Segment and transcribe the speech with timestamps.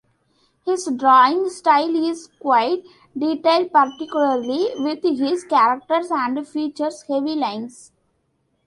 [0.65, 2.83] His drawing style is quite
[3.15, 7.91] detailed, particularly with his characters, and features heavy lines.